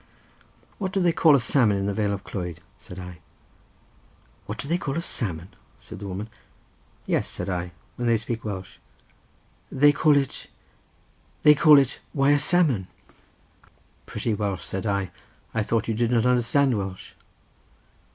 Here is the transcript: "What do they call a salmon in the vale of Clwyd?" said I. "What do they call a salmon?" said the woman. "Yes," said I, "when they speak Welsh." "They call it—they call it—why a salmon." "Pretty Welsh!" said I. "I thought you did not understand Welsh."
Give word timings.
"What 0.79 0.91
do 0.93 0.99
they 0.99 1.11
call 1.13 1.35
a 1.35 1.39
salmon 1.39 1.77
in 1.77 1.85
the 1.85 1.93
vale 1.93 2.11
of 2.11 2.23
Clwyd?" 2.23 2.57
said 2.75 2.97
I. 2.97 3.19
"What 4.47 4.57
do 4.57 4.67
they 4.67 4.79
call 4.79 4.97
a 4.97 5.01
salmon?" 5.01 5.49
said 5.79 5.99
the 5.99 6.07
woman. 6.07 6.27
"Yes," 7.05 7.27
said 7.29 7.49
I, 7.51 7.71
"when 7.97 8.07
they 8.07 8.17
speak 8.17 8.43
Welsh." 8.43 8.77
"They 9.71 9.91
call 9.91 10.17
it—they 10.17 11.53
call 11.53 11.77
it—why 11.77 12.31
a 12.31 12.39
salmon." 12.39 12.87
"Pretty 14.07 14.33
Welsh!" 14.33 14.63
said 14.63 14.87
I. 14.87 15.11
"I 15.53 15.61
thought 15.61 15.87
you 15.87 15.93
did 15.93 16.09
not 16.09 16.25
understand 16.25 16.79
Welsh." 16.79 17.11